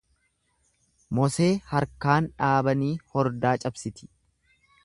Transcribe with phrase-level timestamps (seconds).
[1.19, 4.11] Mosee harkaan dhaabanii hordaa cabsiti.